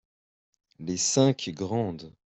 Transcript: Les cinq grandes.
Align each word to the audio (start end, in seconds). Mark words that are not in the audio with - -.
Les 0.79 0.97
cinq 0.97 1.51
grandes. 1.53 2.11